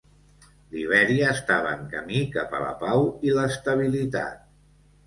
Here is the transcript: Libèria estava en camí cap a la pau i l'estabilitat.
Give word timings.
Libèria 0.77 1.27
estava 1.33 1.75
en 1.81 1.85
camí 1.93 2.25
cap 2.39 2.57
a 2.57 2.63
la 2.67 2.73
pau 2.83 3.07
i 3.31 3.39
l'estabilitat. 3.39 4.47